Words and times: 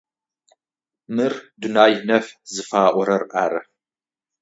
Мыр 1.15 1.33
Дунай 1.61 1.93
нэф 2.07 2.25
зыфаӏорэр 2.53 3.21
ары. 3.43 3.61